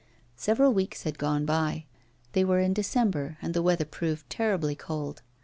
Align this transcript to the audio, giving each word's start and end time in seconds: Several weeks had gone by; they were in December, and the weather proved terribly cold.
Several 0.35 0.73
weeks 0.73 1.03
had 1.03 1.19
gone 1.19 1.45
by; 1.45 1.85
they 2.31 2.43
were 2.43 2.57
in 2.59 2.73
December, 2.73 3.37
and 3.39 3.53
the 3.53 3.61
weather 3.61 3.85
proved 3.85 4.27
terribly 4.31 4.73
cold. 4.75 5.21